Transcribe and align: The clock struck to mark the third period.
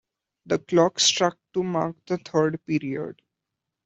The 0.47 0.57
clock 0.57 0.99
struck 0.99 1.37
to 1.53 1.61
mark 1.61 1.95
the 2.07 2.17
third 2.17 2.59
period. 2.65 3.21